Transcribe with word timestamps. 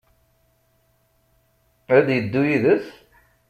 Ad 1.95 2.03
d-yeddu 2.05 2.43
yid-s? 2.49 2.87